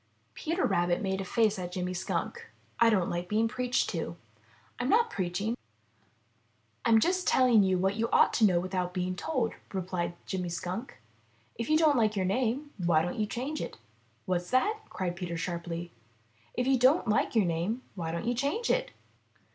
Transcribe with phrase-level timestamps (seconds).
[0.21, 2.47] '* Peter Rabbit made a face at Jimmy Skunk.
[2.79, 4.17] ''I don't like being preached to."
[4.79, 5.55] 'I'm not preaching;
[6.83, 10.99] I'm just telling you what you ought to know without being told," replied Jimmy Skunk.
[11.59, 13.77] ''If you don't like your name, why don't you change it?"
[14.25, 15.91] "What's that?" cried Peter sharply.
[16.55, 18.89] "If you don't like your name, why don't you change it?"